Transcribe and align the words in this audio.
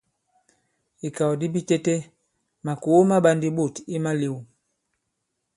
I 1.05 1.05
ikàw 1.07 1.33
di 1.39 1.47
bitete 1.53 1.95
makòo 2.65 3.01
ma 3.09 3.17
ɓā 3.23 3.31
ndī 3.37 3.49
ɓôt 3.57 3.75
i 3.95 3.97
malēw. 4.03 4.35